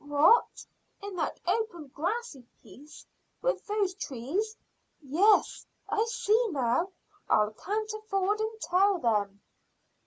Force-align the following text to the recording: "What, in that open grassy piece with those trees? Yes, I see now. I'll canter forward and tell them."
"What, 0.03 0.65
in 1.03 1.15
that 1.17 1.39
open 1.45 1.89
grassy 1.93 2.41
piece 2.63 3.05
with 3.39 3.63
those 3.67 3.93
trees? 3.93 4.57
Yes, 4.99 5.67
I 5.87 6.03
see 6.05 6.47
now. 6.49 6.91
I'll 7.29 7.51
canter 7.51 8.01
forward 8.09 8.39
and 8.39 8.59
tell 8.61 8.97
them." 8.97 9.41